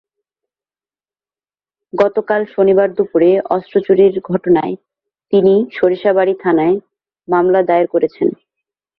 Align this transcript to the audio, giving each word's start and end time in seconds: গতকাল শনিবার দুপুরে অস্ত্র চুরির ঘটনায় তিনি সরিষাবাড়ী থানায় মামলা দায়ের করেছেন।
গতকাল 1.93 2.41
শনিবার 2.53 2.89
দুপুরে 2.97 3.31
অস্ত্র 3.49 3.75
চুরির 3.85 4.13
ঘটনায় 4.29 4.75
তিনি 5.33 5.53
সরিষাবাড়ী 5.77 6.33
থানায় 6.43 6.75
মামলা 7.27 7.61
দায়ের 7.63 7.87
করেছেন। 7.87 8.27